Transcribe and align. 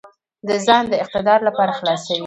د 0.47 0.49
ځان 0.65 0.83
د 0.89 0.93
اقتدار 1.03 1.39
لپاره 1.47 1.71
خلاصوي. 1.79 2.19